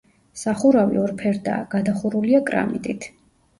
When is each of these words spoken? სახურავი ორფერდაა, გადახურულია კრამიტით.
სახურავი 0.43 0.97
ორფერდაა, 1.01 1.69
გადახურულია 1.75 2.43
კრამიტით. 2.51 3.11